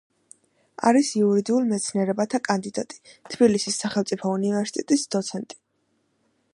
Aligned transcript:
არის 0.91 1.09
იურიდიულ 1.19 1.67
მეცნიერებათა 1.73 2.39
კანდიდატი, 2.49 2.99
თბილისის 3.35 3.79
სახელმწიფო 3.85 4.35
უნივერსიტეტის 4.39 5.09
დოცენტი. 5.17 5.61